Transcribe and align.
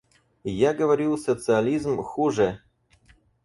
Я 0.51 0.73
говорю 0.73 1.15
социализм— 1.15 2.01
хуже. 2.01 2.59